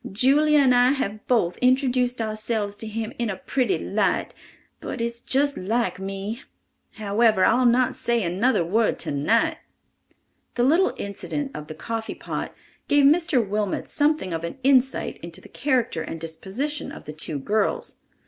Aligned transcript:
Julia 0.11 0.57
and 0.57 0.73
I 0.73 0.93
have 0.93 1.27
both 1.27 1.57
introduced 1.59 2.23
ourselves 2.23 2.75
to 2.77 2.87
him 2.87 3.13
in 3.19 3.29
a 3.29 3.35
pretty 3.35 3.77
light, 3.77 4.33
but 4.79 4.99
it's 4.99 5.21
just 5.21 5.59
like 5.59 5.99
me—however, 5.99 7.45
I'll 7.45 7.67
not 7.67 7.93
say 7.93 8.23
another 8.23 8.65
word 8.65 8.97
tonight!" 8.97 9.57
The 10.55 10.63
little 10.63 10.95
incident 10.97 11.51
of 11.53 11.67
the 11.67 11.75
coffee 11.75 12.15
pot 12.15 12.51
gave 12.87 13.05
Mr. 13.05 13.47
Wilmot 13.47 13.87
something 13.87 14.33
of 14.33 14.43
an 14.43 14.57
insight 14.63 15.19
into 15.19 15.39
the 15.39 15.49
character 15.49 16.01
and 16.01 16.19
disposition 16.19 16.91
of 16.91 17.03
the 17.03 17.13
two 17.13 17.37
girls. 17.37 17.97